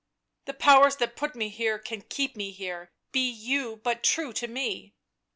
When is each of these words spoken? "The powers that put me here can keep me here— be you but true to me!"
"The 0.47 0.55
powers 0.55 0.95
that 0.95 1.15
put 1.15 1.35
me 1.35 1.49
here 1.49 1.77
can 1.77 2.01
keep 2.01 2.35
me 2.35 2.49
here— 2.49 2.89
be 3.11 3.29
you 3.29 3.75
but 3.83 4.01
true 4.01 4.33
to 4.33 4.47
me!" 4.47 4.71